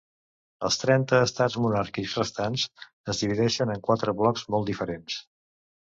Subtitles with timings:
[0.67, 2.65] Els trenta estats monàrquics restants
[3.13, 5.21] es divideixen en quatre blocs molt diferents.